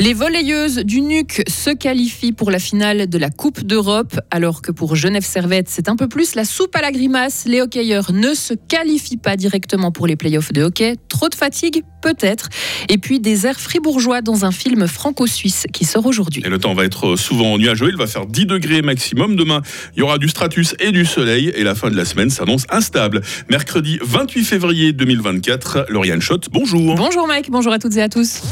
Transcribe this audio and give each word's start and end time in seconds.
Les 0.00 0.14
volleyeuses 0.14 0.76
du 0.76 1.00
NUC 1.00 1.42
se 1.48 1.70
qualifient 1.70 2.30
pour 2.30 2.52
la 2.52 2.60
finale 2.60 3.08
de 3.08 3.18
la 3.18 3.30
Coupe 3.30 3.64
d'Europe, 3.64 4.20
alors 4.30 4.62
que 4.62 4.70
pour 4.70 4.94
Genève 4.94 5.24
Servette, 5.24 5.68
c'est 5.68 5.88
un 5.88 5.96
peu 5.96 6.06
plus 6.06 6.36
la 6.36 6.44
soupe 6.44 6.76
à 6.76 6.82
la 6.82 6.92
grimace. 6.92 7.46
Les 7.46 7.60
hockeyeurs 7.60 8.12
ne 8.12 8.32
se 8.34 8.54
qualifient 8.54 9.16
pas 9.16 9.36
directement 9.36 9.90
pour 9.90 10.06
les 10.06 10.14
playoffs 10.14 10.52
de 10.52 10.62
hockey. 10.62 10.94
Trop 11.08 11.28
de 11.28 11.34
fatigue 11.34 11.82
Peut-être. 12.00 12.48
Et 12.88 12.98
puis 12.98 13.18
des 13.18 13.44
airs 13.44 13.58
fribourgeois 13.58 14.22
dans 14.22 14.44
un 14.44 14.52
film 14.52 14.86
franco-suisse 14.86 15.66
qui 15.72 15.84
sort 15.84 16.06
aujourd'hui. 16.06 16.44
Et 16.46 16.48
le 16.48 16.58
temps 16.58 16.74
va 16.74 16.84
être 16.84 17.16
souvent 17.16 17.58
nuageux, 17.58 17.88
il 17.88 17.96
va 17.96 18.06
faire 18.06 18.26
10 18.26 18.46
degrés 18.46 18.82
maximum. 18.82 19.34
Demain, 19.34 19.62
il 19.96 19.98
y 19.98 20.02
aura 20.02 20.18
du 20.18 20.28
stratus 20.28 20.76
et 20.78 20.92
du 20.92 21.04
soleil 21.04 21.50
et 21.56 21.64
la 21.64 21.74
fin 21.74 21.90
de 21.90 21.96
la 21.96 22.04
semaine 22.04 22.30
s'annonce 22.30 22.66
instable. 22.70 23.20
Mercredi 23.50 23.98
28 24.00 24.44
février 24.44 24.92
2024, 24.92 25.86
Lauriane 25.88 26.22
Schott, 26.22 26.46
bonjour. 26.52 26.94
Bonjour 26.94 27.26
Mike, 27.26 27.50
bonjour 27.50 27.72
à 27.72 27.80
toutes 27.80 27.96
et 27.96 28.02
à 28.02 28.08
tous. 28.08 28.42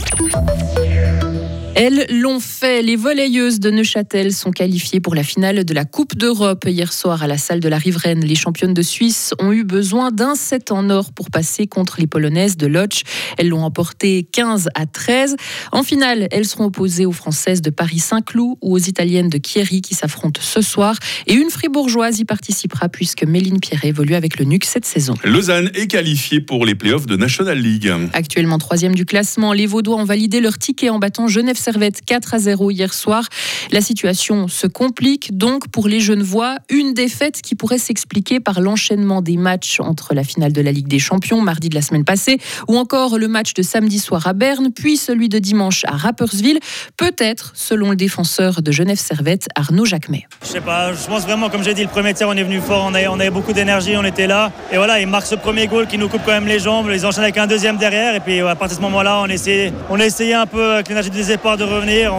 Elles 1.79 2.07
l'ont 2.09 2.41
fait. 2.41 2.81
Les 2.81 2.97
volleyeuses 2.97 3.61
de 3.61 3.71
Neuchâtel 3.71 4.33
sont 4.33 4.51
qualifiées 4.51 5.01
pour 5.01 5.15
la 5.15 5.23
finale 5.23 5.63
de 5.63 5.75
la 5.75 5.85
Coupe 5.85 6.17
d'Europe. 6.17 6.65
Hier 6.67 6.91
soir, 6.91 7.23
à 7.23 7.27
la 7.27 7.37
salle 7.37 7.61
de 7.61 7.69
la 7.69 7.77
Riveraine, 7.77 8.25
les 8.25 8.35
championnes 8.35 8.73
de 8.73 8.81
Suisse 8.81 9.35
ont 9.41 9.53
eu 9.53 9.63
besoin 9.63 10.11
d'un 10.11 10.37
set 10.37 10.73
en 10.73 10.89
or 10.89 11.13
pour 11.13 11.31
passer 11.31 11.67
contre 11.67 11.97
les 12.01 12.07
Polonaises 12.07 12.57
de 12.57 12.67
Lodz. 12.67 13.03
Elles 13.37 13.49
l'ont 13.49 13.63
emporté 13.63 14.23
15 14.23 14.71
à 14.75 14.87
13. 14.87 15.37
En 15.71 15.83
finale, 15.83 16.29
elles 16.31 16.47
seront 16.47 16.65
opposées 16.65 17.05
aux 17.05 17.13
Françaises 17.13 17.61
de 17.61 17.69
Paris-Saint-Cloud 17.69 18.57
ou 18.63 18.75
aux 18.75 18.79
Italiennes 18.79 19.29
de 19.29 19.39
Chieri 19.39 19.83
qui 19.83 19.95
s'affrontent 19.95 20.41
ce 20.43 20.63
soir. 20.63 20.97
Et 21.27 21.35
une 21.35 21.51
fribourgeoise 21.51 22.21
y 22.21 22.25
participera 22.25 22.89
puisque 22.89 23.25
Méline 23.25 23.61
Pierret 23.61 23.89
évolue 23.89 24.15
avec 24.15 24.39
le 24.39 24.47
NUC 24.47 24.65
cette 24.65 24.87
saison. 24.87 25.13
Lausanne 25.25 25.71
est 25.75 25.89
qualifiée 25.89 26.41
pour 26.41 26.65
les 26.65 26.75
playoffs 26.75 27.05
de 27.05 27.17
National 27.17 27.59
League. 27.59 27.93
Actuellement 28.15 28.57
troisième 28.57 28.95
du 28.95 29.05
classement, 29.05 29.53
les 29.53 29.67
Vaudois 29.67 29.97
ont 29.97 30.05
validé 30.05 30.41
leur 30.41 30.57
ticket 30.57 30.89
en 30.89 30.99
battant 30.99 31.29
Genève 31.29 31.59
Servette 31.67 32.05
4 32.05 32.35
à 32.35 32.39
0 32.39 32.71
hier 32.71 32.95
soir. 32.95 33.25
La 33.73 33.81
situation 33.81 34.47
se 34.47 34.69
complique 34.69 35.37
donc 35.37 35.67
pour 35.67 35.89
les 35.89 35.99
Genevois. 35.99 36.59
Une 36.71 36.95
défaite 36.95 37.43
qui 37.43 37.57
pourrait 37.57 37.79
s'expliquer 37.79 38.39
par 38.39 38.61
l'enchaînement 38.61 39.21
des 39.21 39.37
matchs 39.37 39.81
entre 39.81 40.15
la 40.15 40.23
finale 40.23 40.53
de 40.53 40.61
la 40.61 40.71
Ligue 40.71 40.87
des 40.87 41.01
Champions 41.01 41.41
mardi 41.41 41.69
de 41.69 41.75
la 41.75 41.83
semaine 41.83 42.05
passée 42.05 42.39
ou 42.69 42.77
encore 42.77 43.19
le 43.19 43.27
match 43.27 43.53
de 43.55 43.63
samedi 43.63 43.99
soir 43.99 44.29
à 44.29 44.33
Berne, 44.33 44.71
puis 44.73 44.97
celui 44.97 45.29
de 45.29 45.41
dimanche 45.41 45.85
à 45.87 45.97
Rapperswil. 45.97 46.61
Peut-être, 46.97 47.51
selon 47.57 47.91
le 47.91 47.97
défenseur 47.97 48.63
de 48.63 48.71
Genève 48.71 49.01
Servette, 49.01 49.49
Arnaud 49.57 49.87
Jacquemet. 49.87 50.29
Je 50.43 50.47
sais 50.47 50.61
pas, 50.61 50.93
je 50.93 51.05
pense 51.09 51.25
vraiment, 51.25 51.51
comme 51.51 51.65
j'ai 51.65 51.75
dit, 51.75 51.83
le 51.83 51.89
premier 51.89 52.15
tiers, 52.15 52.29
on 52.29 52.37
est 52.37 52.45
venu 52.45 52.61
fort, 52.61 52.85
on 52.89 52.95
avait, 52.95 53.31
beaucoup 53.31 53.53
d'énergie, 53.53 53.97
on 53.97 54.05
était 54.05 54.29
là. 54.29 54.53
Et 54.71 54.77
voilà, 54.77 55.01
il 55.01 55.09
marque 55.09 55.27
ce 55.27 55.35
premier 55.35 55.67
goal 55.67 55.89
qui 55.89 55.99
nous 55.99 56.09
coupe 56.09 56.23
quand 56.25 56.31
même 56.31 56.47
les 56.47 56.61
jambes, 56.61 56.89
ils 56.95 57.05
enchaînent 57.05 57.25
avec 57.25 57.39
un 57.39 57.49
deuxième 57.49 57.77
derrière. 57.77 58.15
Et 58.15 58.21
puis 58.21 58.39
à 58.39 58.55
partir 58.55 58.79
de 58.79 58.83
ce 58.83 58.87
moment-là, 58.87 59.23
on, 59.23 59.27
essayé, 59.27 59.73
on 59.91 59.99
a 59.99 60.07
essayé 60.07 60.35
un 60.35 60.47
peu 60.47 60.75
avec 60.75 60.89
l'énergie 60.89 61.11
du 61.11 61.25
de 61.57 61.65
revenir 61.65 62.13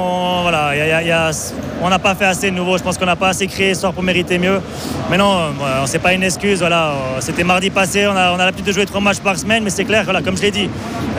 on 1.81 1.89
n'a 1.89 1.99
pas 1.99 2.15
fait 2.15 2.25
assez 2.25 2.51
de 2.51 2.55
nouveau. 2.55 2.77
Je 2.77 2.83
pense 2.83 2.97
qu'on 2.97 3.05
n'a 3.05 3.15
pas 3.15 3.29
assez 3.29 3.47
créé 3.47 3.73
sort 3.73 3.93
pour 3.93 4.03
mériter 4.03 4.37
mieux. 4.37 4.61
Mais 5.09 5.17
non, 5.17 5.37
euh, 5.37 5.85
c'est 5.85 5.99
pas 5.99 6.13
une 6.13 6.23
excuse. 6.23 6.59
Voilà, 6.59 6.93
c'était 7.19 7.43
mardi 7.43 7.69
passé. 7.69 8.07
On 8.07 8.15
a, 8.15 8.31
on 8.31 8.39
a 8.39 8.45
l'habitude 8.45 8.65
de 8.65 8.71
jouer 8.71 8.85
trois 8.85 9.01
matchs 9.01 9.19
par 9.19 9.37
semaine, 9.37 9.63
mais 9.63 9.69
c'est 9.69 9.85
clair. 9.85 10.03
Voilà, 10.03 10.21
comme 10.21 10.37
je 10.37 10.41
l'ai 10.41 10.51
dit, 10.51 10.69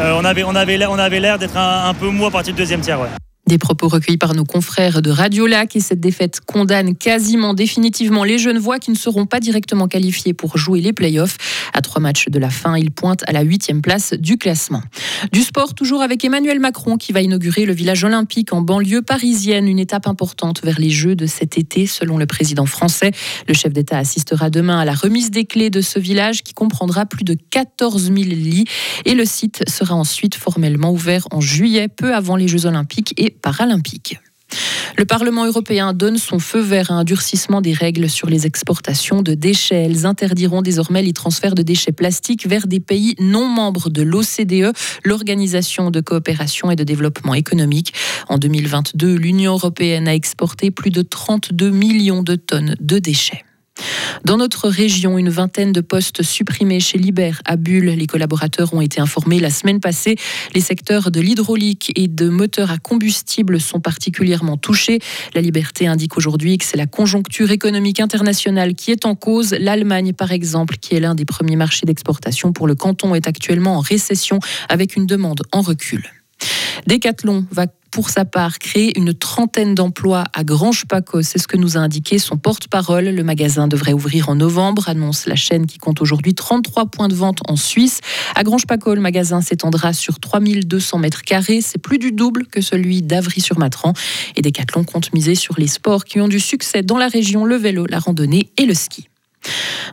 euh, 0.01 0.21
on 0.21 0.25
avait 0.25 1.21
l'air 1.21 1.39
d'être 1.39 1.57
un, 1.57 1.95
peu 1.95 2.09
mou 2.09 2.27
à 2.27 2.31
partir 2.31 2.53
du 2.53 2.59
deuxième 2.59 2.81
tiers. 2.81 2.99
Des 3.49 3.57
propos 3.57 3.89
recueillis 3.89 4.19
par 4.19 4.35
nos 4.35 4.45
confrères 4.45 5.01
de 5.01 5.09
Radio 5.09 5.47
Lac 5.47 5.75
et 5.75 5.81
cette 5.81 6.01
défaite 6.01 6.43
condamne 6.45 6.95
quasiment 6.95 7.55
définitivement 7.55 8.23
les 8.23 8.37
jeunes 8.37 8.59
voix 8.59 8.79
qui 8.79 8.91
ne 8.91 8.97
seront 8.97 9.25
pas 9.25 9.41
directement 9.41 9.89
qualifiés 9.89 10.35
pour 10.35 10.59
jouer 10.59 10.83
les 10.83 10.93
playoffs. 10.93 11.39
À 11.73 11.81
trois 11.81 12.03
matchs 12.03 12.29
de 12.29 12.39
la 12.39 12.51
fin, 12.51 12.77
ils 12.77 12.91
pointent 12.91 13.25
à 13.27 13.33
la 13.33 13.41
huitième 13.41 13.81
place 13.81 14.13
du 14.13 14.37
classement. 14.37 14.83
Du 15.33 15.41
sport 15.41 15.75
toujours 15.75 16.03
avec 16.03 16.27
Emmanuel 16.27 16.61
Macron 16.61 16.99
qui 16.99 17.13
va 17.13 17.23
inaugurer 17.23 17.65
le 17.65 17.73
village 17.73 18.05
olympique 18.05 18.53
en 18.53 18.61
banlieue 18.61 19.01
parisienne, 19.01 19.67
une 19.67 19.79
étape 19.79 20.09
importante 20.09 20.61
vers 20.63 20.79
les 20.79 20.91
Jeux 20.91 21.17
de 21.17 21.25
cet 21.25 21.57
été 21.57 21.87
selon 21.87 22.19
le 22.19 22.27
président 22.27 22.67
français. 22.67 23.13
Le 23.49 23.55
chef 23.55 23.73
d'État 23.73 23.97
assistera 23.97 24.51
demain 24.51 24.79
à 24.79 24.85
la 24.85 24.93
remise 24.93 25.31
des 25.31 25.47
clés 25.47 25.71
de 25.71 25.81
ce 25.81 25.99
village 25.99 26.43
qui 26.43 26.53
comprendra 26.53 27.07
plus 27.07 27.25
de 27.25 27.35
14 27.49 28.13
000 28.13 28.17
lits 28.17 28.67
et 29.07 29.15
le 29.15 29.25
site 29.25 29.65
sera 29.71 29.95
ensuite 29.95 30.35
formellement 30.35 30.93
ouvert 30.93 31.27
en 31.31 31.41
juillet, 31.41 31.89
peu 31.89 32.15
avant 32.15 32.37
les 32.37 32.47
Jeux 32.47 32.67
olympiques 32.67 33.15
et 33.17 33.38
paralympiques. 33.41 34.19
Le 34.97 35.05
Parlement 35.05 35.47
européen 35.47 35.93
donne 35.93 36.19
son 36.19 36.39
feu 36.39 36.61
vert 36.61 36.91
à 36.91 36.95
un 36.95 37.05
durcissement 37.05 37.61
des 37.61 37.73
règles 37.73 38.09
sur 38.09 38.29
les 38.29 38.47
exportations 38.47 39.23
de 39.23 39.35
déchets. 39.35 39.85
Elles 39.85 40.07
interdiront 40.07 40.63
désormais 40.63 41.03
les 41.03 41.13
transferts 41.13 41.55
de 41.55 41.63
déchets 41.63 41.93
plastiques 41.93 42.49
vers 42.49 42.67
des 42.67 42.81
pays 42.81 43.15
non 43.21 43.47
membres 43.47 43.91
de 43.91 44.03
l'OCDE, 44.03 44.73
l'Organisation 45.05 45.91
de 45.91 46.01
coopération 46.01 46.71
et 46.71 46.77
de 46.77 46.85
développement 46.85 47.35
économique. 47.35 47.95
En 48.29 48.39
2022, 48.39 49.15
l'Union 49.15 49.53
européenne 49.53 50.09
a 50.09 50.15
exporté 50.15 50.71
plus 50.71 50.91
de 50.91 51.03
32 51.03 51.71
millions 51.71 52.23
de 52.23 52.35
tonnes 52.35 52.75
de 52.81 52.99
déchets. 52.99 53.45
Dans 54.25 54.37
notre 54.37 54.69
région, 54.69 55.19
une 55.19 55.31
vingtaine 55.31 55.73
de 55.73 55.81
postes 55.81 56.23
supprimés 56.23 56.81
chez 56.81 56.99
Liber 56.99 57.33
à 57.45 57.57
Bulle. 57.57 57.91
Les 57.91 58.07
collaborateurs 58.07 58.75
ont 58.75 58.81
été 58.81 59.01
informés 59.01 59.41
la 59.41 59.51
semaine 59.51 59.81
passée. 59.81 60.17
Les 60.55 60.61
secteurs 60.61 61.11
de 61.11 61.21
l'hydraulique 61.21 61.93
et 61.95 62.09
de 62.09 62.29
moteurs 62.29 62.71
à 62.71 62.79
combustible 62.79 63.61
sont 63.61 63.81
particulièrement 63.81 64.57
touchés. 64.57 64.99
La 65.35 65.41
Liberté 65.41 65.87
indique 65.87 66.17
aujourd'hui 66.17 66.59
que 66.59 66.65
c'est 66.65 66.77
la 66.77 66.87
conjoncture 66.87 67.51
économique 67.51 68.01
internationale 68.01 68.75
qui 68.75 68.91
est 68.91 69.07
en 69.07 69.15
cause. 69.15 69.55
L'Allemagne, 69.59 70.13
par 70.13 70.33
exemple, 70.33 70.77
qui 70.77 70.95
est 70.95 71.01
l'un 71.01 71.15
des 71.15 71.25
premiers 71.25 71.57
marchés 71.57 71.87
d'exportation 71.87 72.53
pour 72.53 72.67
le 72.67 72.75
canton, 72.75 73.15
est 73.15 73.29
actuellement 73.29 73.77
en 73.77 73.81
récession 73.81 74.39
avec 74.69 74.97
une 74.97 75.07
demande 75.07 75.43
en 75.53 75.61
recul. 75.61 76.05
Decathlon 76.87 77.45
va 77.51 77.67
pour 77.91 78.11
sa 78.11 78.25
part 78.25 78.59
créer 78.59 78.99
une 78.99 79.15
trentaine 79.15 79.75
d'emplois 79.75 80.25
à 80.33 80.45
Grange-Paco. 80.45 81.23
C'est 81.23 81.39
ce 81.39 81.49
que 81.49 81.57
nous 81.57 81.77
a 81.77 81.81
indiqué 81.81 82.19
son 82.19 82.37
porte-parole. 82.37 83.07
Le 83.07 83.23
magasin 83.23 83.69
devrait 83.69 83.93
ouvrir 83.93 84.29
en 84.29 84.35
novembre, 84.35 84.89
annonce 84.89 85.27
la 85.27 85.37
chaîne 85.37 85.67
qui 85.67 85.79
compte 85.79 86.01
aujourd'hui 86.01 86.35
33 86.35 86.87
points 86.87 87.09
de 87.09 87.15
vente 87.15 87.41
en 87.49 87.57
Suisse. 87.57 88.01
À 88.35 88.43
Grange-Paco, 88.43 88.95
le 88.95 89.01
magasin 89.01 89.41
s'étendra 89.41 89.93
sur 89.93 90.21
3200 90.21 90.99
mètres 90.99 91.23
carrés. 91.23 91.61
C'est 91.61 91.79
plus 91.79 91.99
du 91.99 92.13
double 92.13 92.47
que 92.47 92.61
celui 92.61 93.03
d'Avry-sur-Matran. 93.03 93.93
Et 94.37 94.43
Decathlon 94.43 94.85
compte 94.85 95.13
miser 95.13 95.35
sur 95.35 95.55
les 95.59 95.69
sports 95.69 96.05
qui 96.05 96.21
ont 96.21 96.29
du 96.29 96.41
succès 96.41 96.83
dans 96.83 96.99
la 96.99 97.09
région, 97.09 97.45
le 97.45 97.57
vélo, 97.57 97.87
la 97.87 97.99
randonnée 97.99 98.51
et 98.57 98.67
le 98.67 98.75
ski. 98.75 99.09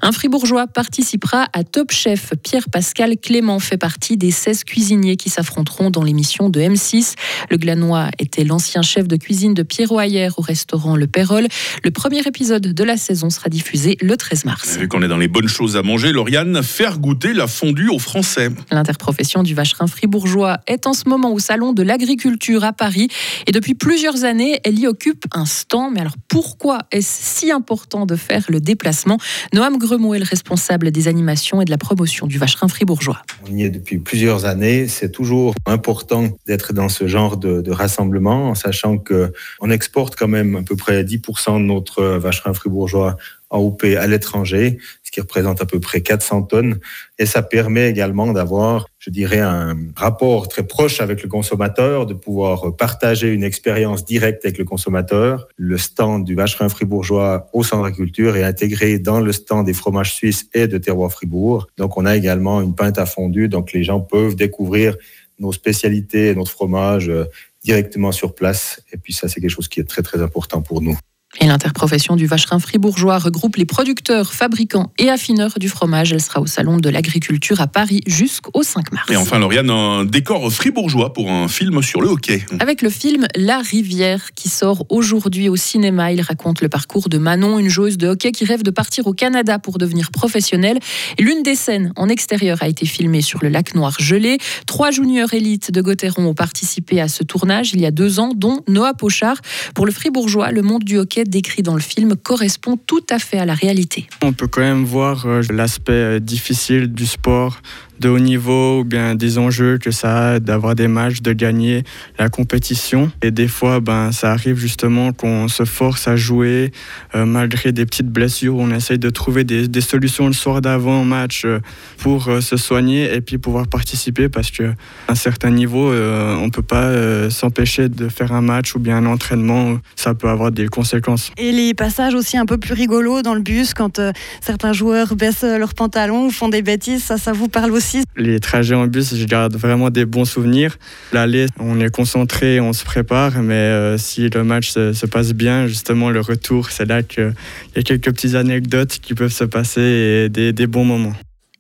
Un 0.02 0.12
fribourgeois 0.12 0.68
participera 0.68 1.48
à 1.54 1.64
Top 1.64 1.92
Chef. 1.92 2.34
Pierre-Pascal 2.44 3.18
Clément 3.18 3.60
fait 3.60 3.78
partie 3.78 4.18
des 4.18 4.32
16 4.32 4.64
cuisiniers 4.64 5.16
qui 5.16 5.30
s'affronteront 5.30 5.90
dans 5.90 6.04
l'émission 6.04 6.50
de 6.50 6.60
M6. 6.60 7.16
Le 7.50 7.58
Glanois 7.58 8.10
était 8.20 8.44
l'ancien 8.44 8.82
chef 8.82 9.08
de 9.08 9.16
cuisine 9.16 9.54
de 9.54 9.64
Pierre 9.64 9.92
Ayer 10.00 10.30
au 10.38 10.42
restaurant 10.42 10.96
Le 10.96 11.08
Pérol. 11.08 11.48
Le 11.84 11.92
premier 11.92 12.20
épisode 12.20 12.62
de 12.62 12.84
la 12.84 12.98
saison 12.98 13.30
sera 13.30 13.50
diffusé 13.50 13.98
le 14.02 14.18
13 14.18 14.46
mars. 14.46 14.78
Vu 14.78 14.88
qu'on 14.88 15.02
est 15.02 15.08
dans 15.08 15.18
les 15.18 15.28
bonnes 15.28 15.48
choses 15.48 15.78
à 15.78 15.82
manger, 15.82 16.12
Lauriane, 16.12 16.62
faire 16.64 17.00
goûter 17.00 17.34
la 17.34 17.48
fondue 17.48 17.90
aux 17.90 18.00
Français. 18.00 18.50
L'interprofession 18.72 19.44
du 19.44 19.54
vacherin 19.54 19.88
fribourgeois 19.88 20.60
est 20.68 20.88
en 20.88 20.94
ce 20.94 21.08
moment 21.08 21.32
au 21.34 21.40
Salon 21.40 21.74
de 21.74 21.84
l'Agriculture 21.84 22.64
à 22.64 22.74
Paris 22.74 23.08
et 23.48 23.52
depuis 23.52 23.76
plusieurs 23.76 24.24
années, 24.24 24.60
elle 24.64 24.80
y 24.80 24.88
occupe 24.88 25.26
un 25.32 25.46
stand. 25.46 25.94
Mais 25.94 26.02
alors 26.02 26.16
pourquoi 26.28 26.80
est-ce 26.92 27.24
si 27.24 27.52
important 27.52 28.06
de 28.06 28.16
faire 28.16 28.46
le 28.50 28.60
déplacement? 28.60 29.18
Noam 29.54 29.78
Est 29.85 30.19
le 30.19 30.25
responsable 30.25 30.90
des 30.90 31.07
animations 31.07 31.62
et 31.62 31.66
de 31.66 31.69
la 31.69 31.78
promotion 31.78 32.25
du 32.25 32.40
vacherin 32.40 32.68
fribourgeois. 32.68 33.22
On 33.47 33.56
y 33.56 33.63
est 33.63 33.69
depuis 33.69 34.00
plusieurs 34.00 34.46
années. 34.46 34.88
C'est 34.88 35.12
toujours 35.12 35.53
important 35.68 36.28
d'être 36.47 36.73
dans 36.73 36.90
ce 36.90 37.07
genre 37.07 37.38
de, 37.38 37.62
de 37.62 37.72
rassemblement, 37.72 38.50
en 38.50 38.56
sachant 38.56 38.97
qu'on 38.97 39.69
exporte 39.69 40.16
quand 40.16 40.28
même 40.28 40.56
à 40.56 40.63
peu 40.63 40.75
près 40.75 41.03
10% 41.03 41.59
de 41.59 41.66
notre 41.66 42.03
vacherin 42.03 42.56
fribourgeois 42.56 43.16
en 43.51 43.59
OP 43.59 43.84
à 43.84 44.07
l'étranger, 44.07 44.79
ce 45.03 45.11
qui 45.11 45.22
représente 45.22 45.61
à 45.61 45.67
peu 45.67 45.79
près 45.79 46.02
400 46.02 46.43
tonnes. 46.43 46.79
Et 47.20 47.28
ça 47.28 47.43
permet 47.43 47.88
également 47.88 48.34
d'avoir, 48.34 48.88
je 49.05 49.11
dirais, 49.11 49.40
un 49.40 49.78
rapport 49.96 50.47
très 50.47 50.66
proche 50.66 50.99
avec 50.99 51.22
le 51.22 51.29
consommateur, 51.29 52.07
de 52.07 52.16
pouvoir 52.16 52.75
partager 52.75 53.31
une 53.31 53.43
expérience 53.43 54.03
directe 54.03 54.43
avec 54.46 54.57
le 54.57 54.66
consommateur. 54.66 55.47
Le 55.57 55.78
stand 55.78 56.25
du 56.25 56.34
vacherin 56.34 56.69
fribourgeois 56.69 57.47
au 57.53 57.63
centre 57.63 57.91
culture 57.91 58.35
est 58.35 58.43
intégré 58.43 58.97
dans 58.97 59.19
le 59.19 59.31
stand 59.31 59.67
des 59.67 59.75
fromages 59.75 60.16
suisses 60.16 60.49
et 60.55 60.67
de 60.67 60.79
terroir 60.79 61.11
Fribourg. 61.11 61.67
Donc 61.78 61.97
on 61.97 62.05
a 62.07 62.16
également 62.16 62.61
une 62.63 62.73
pinte 62.73 62.97
à 62.97 63.05
fondu, 63.05 63.47
donc 63.47 63.73
les 63.73 63.84
gens 63.84 63.99
peuvent 63.99 64.35
découvrir 64.35 64.97
nos 65.37 65.52
spécialités 65.52 66.29
et 66.29 66.35
notre 66.35 66.49
fromage 66.49 67.07
euh, 67.07 67.25
directement 67.63 68.11
sur 68.11 68.34
place. 68.34 68.81
Et 68.91 68.97
puis 68.97 69.13
ça, 69.13 69.28
c'est 69.28 69.40
quelque 69.40 69.52
chose 69.52 69.67
qui 69.67 69.81
est 69.81 69.87
très 69.87 70.02
très 70.02 70.19
important 70.19 70.63
pour 70.63 70.81
nous. 70.81 70.97
Et 71.41 71.47
l'interprofession 71.47 72.16
du 72.16 72.28
vacherin 72.28 72.59
fribourgeois 72.59 73.17
regroupe 73.17 73.58
les 73.58 73.66
producteurs, 73.66 74.34
fabricants 74.34 74.91
et 74.97 75.09
affineurs 75.09 75.59
du 75.59 75.67
fromage. 75.67 76.14
Elle 76.14 76.22
sera 76.22 76.40
au 76.40 76.46
Salon 76.46 76.78
de 76.78 76.90
l'Agriculture 76.90 77.59
à 77.61 77.67
Paris 77.67 78.02
jusqu'au 78.08 78.64
5 78.64 78.91
mars. 78.93 79.11
Et 79.11 79.17
enfin, 79.17 79.40
Lauriane, 79.40 79.70
un 79.70 80.05
décor 80.05 80.52
fribourgeois 80.52 81.14
pour 81.14 81.29
un 81.29 81.47
film 81.47 81.82
sur 81.82 82.02
le 82.02 82.08
hockey. 82.08 82.46
Avec 82.59 82.82
le 82.82 82.90
film 82.90 83.28
La 83.35 83.59
Rivière 83.59 84.34
qui 84.34 84.47
sort 84.49 84.85
aujourd'hui 84.90 85.49
au 85.49 85.55
cinéma. 85.55 86.14
Il 86.14 86.22
raconte 86.22 86.61
le 86.61 86.70
parcours 86.70 87.09
de 87.09 87.17
Manon, 87.17 87.59
une 87.59 87.70
joueuse 87.70 87.97
de 87.97 88.08
hockey 88.08 88.31
qui 88.31 88.46
rêve 88.46 88.64
de 88.64 88.72
partir 88.72 89.08
au 89.08 89.14
Canada 89.14 89.59
pour 89.59 89.78
devenir 89.78 90.11
professionnelle. 90.11 90.79
L'une 91.20 91.43
des 91.43 91.55
scènes 91.55 91.91
en 91.97 92.08
extérieur 92.08 92.59
a 92.61 92.70
été 92.70 92.85
filmée 92.85 93.22
sur 93.22 93.40
le 93.43 93.49
lac 93.49 93.76
Noir 93.76 93.96
gelé. 93.99 94.38
Trois 94.67 94.91
juniors 94.91 95.34
élites 95.34 95.72
de 95.72 95.81
Gauthieron 95.81 96.28
ont 96.28 96.34
participé 96.34 97.02
à 97.02 97.09
ce 97.09 97.23
tournage 97.23 97.73
il 97.73 97.81
y 97.81 97.85
a 97.85 97.91
deux 97.91 98.20
ans, 98.20 98.31
dont 98.35 98.61
Noah 98.67 98.93
Pochard. 98.93 99.38
Pour 99.73 99.85
le 99.85 99.91
fribourgeois, 99.91 100.52
le 100.52 100.61
monde 100.61 100.84
du 100.84 100.97
hockey 100.97 101.25
décrit 101.26 101.64
dans 101.64 101.76
le 101.76 101.82
film 101.82 102.16
correspond 102.16 102.78
tout 102.78 103.06
à 103.10 103.20
fait 103.20 103.38
à 103.38 103.46
la 103.46 103.54
réalité. 103.54 104.08
On 104.22 104.34
peut 104.34 104.48
quand 104.48 104.62
même 104.62 104.86
voir 104.86 105.26
euh, 105.26 105.42
l'aspect 105.52 105.92
euh, 105.92 106.20
difficile 106.20 106.88
du 106.88 107.06
sport, 107.06 107.62
de 108.00 108.09
haut 108.09 108.20
niveau 108.20 108.82
ou 108.82 108.84
bien 108.84 109.16
des 109.16 109.38
enjeux 109.38 109.78
que 109.78 109.92
ça 109.92 110.32
a 110.32 110.40
d'avoir 110.40 110.76
des 110.76 110.88
matchs, 110.88 111.22
de 111.22 111.34
gagner 111.34 111.84
la 112.20 112.30
compétition. 112.30 113.12
Et 113.22 113.32
des 113.32 113.47
fois, 113.47 113.80
ben, 113.80 114.12
ça 114.12 114.32
arrive 114.32 114.58
justement 114.58 115.14
qu'on 115.14 115.47
se 115.47 115.66
force 115.66 116.08
à 116.08 116.16
jouer 116.16 116.72
euh, 117.16 117.26
malgré 117.26 117.72
des 117.72 117.86
petites 117.86 118.09
blessures. 118.09 118.56
On 118.58 118.72
essaye 118.72 119.00
de 119.00 119.09
trouver 119.09 119.44
des, 119.44 119.68
des 119.68 119.82
solutions 119.82 120.28
le 120.28 120.34
soir 120.34 120.62
d'avant 120.62 121.03
match 121.03 121.44
euh, 121.46 121.59
pour 121.97 122.28
euh, 122.28 122.42
se 122.42 122.58
soigner 122.58 123.14
et 123.14 123.22
puis 123.22 123.38
pouvoir 123.38 123.68
participer 123.68 124.30
parce 124.30 124.52
qu'à 124.52 124.74
un 125.08 125.16
certain 125.16 125.52
niveau, 125.52 125.91
on 125.94 126.50
peut 126.50 126.62
pas 126.62 127.30
s'empêcher 127.30 127.90
de 127.90 128.09
faire 128.09 128.32
un 128.32 128.41
match 128.41 128.76
ou 128.76 128.80
bien 128.80 128.98
un 128.98 129.06
entraînement. 129.06 129.78
Ça 129.96 130.14
peut 130.14 130.30
avoir 130.30 130.52
des 130.52 130.68
conséquences. 130.68 131.32
Et 131.38 131.52
les 131.52 131.74
passages 131.74 132.14
aussi 132.14 132.38
un 132.38 132.46
peu 132.46 132.58
plus 132.58 132.74
rigolos 132.74 133.22
dans 133.22 133.34
le 133.34 133.41
bus 133.41 133.74
quand 133.74 134.02
certains 134.41 134.74
joueurs 134.74 135.16
baissent 135.16 135.44
leurs 135.44 135.74
pantalons 135.74 136.28
ou 136.28 136.32
font 136.32 136.50
des 136.50 136.62
bêtises, 136.62 137.03
ça, 137.03 137.18
ça 137.18 137.32
vous 137.32 137.48
parle 137.48 137.72
aussi 137.72 137.84
Les 138.17 138.40
trajets 138.40 138.76
en 138.76 138.87
bus, 138.87 139.16
je 139.16 139.26
garde 139.26 139.55
vraiment 139.55 139.90
des 139.90 140.05
bons 140.05 140.26
souvenirs. 140.26 140.78
L'aller, 141.14 141.47
on 141.59 141.79
est 141.79 141.90
concentré, 141.90 142.59
on 142.59 142.73
se 142.73 142.84
prépare, 142.84 143.41
mais 143.41 143.53
euh, 143.53 143.97
si 143.97 144.29
le 144.29 144.43
match 144.43 144.70
se, 144.70 144.93
se 144.93 145.05
passe 145.05 145.34
bien, 145.34 145.67
justement, 145.67 146.09
le 146.09 146.22
retour, 146.22 146.70
c'est 146.72 146.85
là 146.85 147.03
qu'il 147.03 147.34
y 147.76 147.79
a 147.79 147.84
quelques 147.84 148.11
petites 148.11 148.35
anecdotes 148.35 148.99
qui 149.02 149.14
peuvent 149.14 149.34
se 149.34 149.43
passer 149.43 150.29
et 150.35 150.53
des 150.53 150.67
bons 150.67 150.85
moments. 150.85 151.16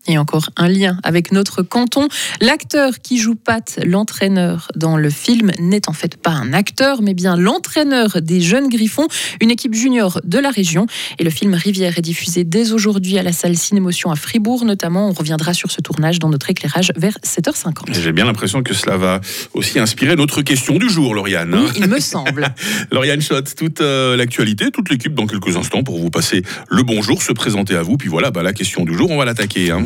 Et 0.07 0.17
encore 0.17 0.49
un 0.55 0.67
lien 0.67 0.97
avec 1.03 1.31
notre 1.31 1.61
canton. 1.63 2.07
L'acteur 2.41 2.99
qui 3.01 3.17
joue 3.17 3.35
Pat, 3.35 3.79
l'entraîneur 3.85 4.67
dans 4.75 4.97
le 4.97 5.09
film, 5.09 5.51
n'est 5.59 5.89
en 5.89 5.93
fait 5.93 6.15
pas 6.17 6.31
un 6.31 6.53
acteur, 6.53 7.01
mais 7.01 7.13
bien 7.13 7.35
l'entraîneur 7.35 8.21
des 8.21 8.39
jeunes 8.41 8.69
Griffons, 8.69 9.07
une 9.41 9.51
équipe 9.51 9.73
junior 9.73 10.21
de 10.23 10.37
la 10.39 10.51
région. 10.51 10.85
Et 11.19 11.23
le 11.23 11.29
film 11.29 11.53
Rivière 11.55 11.97
est 11.97 12.01
diffusé 12.01 12.43
dès 12.43 12.71
aujourd'hui 12.71 13.17
à 13.17 13.23
la 13.23 13.31
salle 13.31 13.57
Cinémotion 13.57 14.11
à 14.11 14.15
Fribourg, 14.15 14.63
notamment. 14.65 15.09
On 15.09 15.13
reviendra 15.13 15.53
sur 15.53 15.71
ce 15.71 15.81
tournage 15.81 16.19
dans 16.19 16.29
notre 16.29 16.49
éclairage 16.49 16.91
vers 16.95 17.17
7h50. 17.25 17.99
J'ai 17.99 18.11
bien 18.11 18.25
l'impression 18.25 18.61
que 18.61 18.73
cela 18.73 18.97
va 18.97 19.21
aussi 19.53 19.79
inspirer 19.79 20.15
notre 20.15 20.41
question 20.43 20.77
du 20.77 20.89
jour, 20.89 21.15
Lauriane. 21.15 21.55
Oui, 21.55 21.71
il 21.77 21.87
me 21.87 21.99
semble. 21.99 22.47
Lauriane 22.91 23.21
Schott, 23.21 23.53
toute 23.55 23.81
euh, 23.81 24.15
l'actualité, 24.15 24.69
toute 24.71 24.89
l'équipe 24.89 25.13
dans 25.15 25.25
quelques 25.25 25.55
instants 25.57 25.83
pour 25.83 25.99
vous 25.99 26.09
passer 26.11 26.43
le 26.69 26.83
bonjour, 26.83 27.23
se 27.23 27.33
présenter 27.33 27.75
à 27.75 27.81
vous. 27.81 27.97
Puis 27.97 28.09
voilà, 28.09 28.31
bah, 28.31 28.43
la 28.43 28.53
question 28.53 28.83
du 28.85 28.95
jour, 28.95 29.09
on 29.11 29.17
va 29.17 29.25
l'attaquer. 29.25 29.71
hein. 29.71 29.83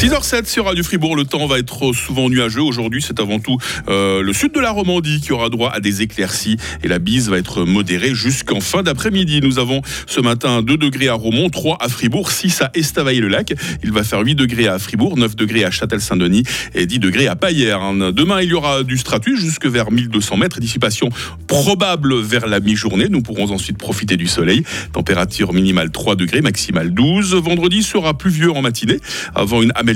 6h07 0.00 0.46
sur 0.46 0.64
Radio 0.64 0.82
Fribourg, 0.82 1.14
le 1.14 1.26
temps 1.26 1.46
va 1.46 1.58
être 1.58 1.92
souvent 1.92 2.30
nuageux. 2.30 2.62
Aujourd'hui, 2.62 3.02
c'est 3.02 3.20
avant 3.20 3.38
tout 3.38 3.58
euh, 3.90 4.22
le 4.22 4.32
sud 4.32 4.54
de 4.54 4.58
la 4.58 4.70
Romandie 4.70 5.20
qui 5.20 5.34
aura 5.34 5.50
droit 5.50 5.70
à 5.74 5.80
des 5.80 6.00
éclaircies 6.00 6.56
et 6.82 6.88
la 6.88 6.98
bise 6.98 7.28
va 7.28 7.36
être 7.36 7.66
modérée 7.66 8.14
jusqu'en 8.14 8.60
fin 8.60 8.82
d'après-midi. 8.82 9.42
Nous 9.42 9.58
avons 9.58 9.82
ce 10.06 10.22
matin 10.22 10.62
2 10.62 10.78
degrés 10.78 11.08
à 11.08 11.12
Romont, 11.12 11.50
3 11.50 11.76
à 11.80 11.90
Fribourg, 11.90 12.30
6 12.30 12.62
à 12.62 12.70
Estavayer-le-Lac. 12.72 13.52
Il 13.84 13.92
va 13.92 14.02
faire 14.02 14.20
8 14.20 14.36
degrés 14.36 14.68
à 14.68 14.78
Fribourg, 14.78 15.18
9 15.18 15.36
degrés 15.36 15.66
à 15.66 15.70
Châtel-Saint-Denis 15.70 16.44
et 16.74 16.86
10 16.86 16.98
degrés 16.98 17.26
à 17.26 17.36
Payerne. 17.36 18.10
Demain, 18.10 18.40
il 18.40 18.48
y 18.48 18.54
aura 18.54 18.84
du 18.84 18.96
stratus 18.96 19.38
jusque 19.38 19.66
vers 19.66 19.90
1200 19.90 20.38
mètres, 20.38 20.60
dissipation 20.60 21.10
probable 21.46 22.18
vers 22.18 22.46
la 22.46 22.60
mi-journée. 22.60 23.08
Nous 23.10 23.20
pourrons 23.20 23.50
ensuite 23.50 23.76
profiter 23.76 24.16
du 24.16 24.28
soleil. 24.28 24.62
Température 24.94 25.52
minimale 25.52 25.90
3 25.90 26.16
degrés, 26.16 26.40
maximale 26.40 26.94
12. 26.94 27.34
Vendredi 27.34 27.82
sera 27.82 28.16
pluvieux 28.16 28.50
en 28.50 28.62
matinée 28.62 28.98
avant 29.34 29.60
une 29.60 29.72
amélioration 29.74 29.89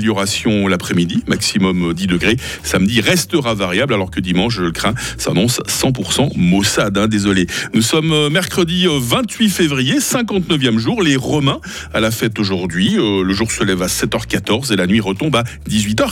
l'après-midi, 0.67 1.23
maximum 1.27 1.93
10 1.93 2.07
degrés. 2.07 2.37
Samedi 2.63 3.01
restera 3.01 3.53
variable 3.53 3.93
alors 3.93 4.11
que 4.11 4.19
dimanche, 4.19 4.55
je 4.55 4.61
le 4.61 4.71
crains, 4.71 4.93
s'annonce 5.17 5.61
100% 5.67 6.37
maussade. 6.37 6.97
hein, 6.97 7.07
désolé. 7.07 7.47
Nous 7.73 7.81
sommes 7.81 8.11
euh, 8.11 8.29
mercredi 8.29 8.87
euh, 8.87 8.99
28 9.01 9.49
février, 9.49 9.99
59e 9.99 10.77
jour. 10.77 11.01
Les 11.01 11.15
Romains 11.15 11.59
à 11.93 11.99
la 11.99 12.11
fête 12.11 12.39
aujourd'hui. 12.39 12.97
Euh, 12.97 13.23
le 13.23 13.33
jour 13.33 13.51
se 13.51 13.63
lève 13.63 13.81
à 13.81 13.87
7h14 13.87 14.73
et 14.73 14.75
la 14.75 14.87
nuit 14.87 14.99
retombe 14.99 15.35
à 15.35 15.43
18h. 15.69 16.03